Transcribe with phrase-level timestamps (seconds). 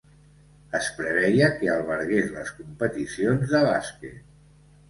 [0.77, 4.21] Es preveia que albergués les competicions de bàsquet.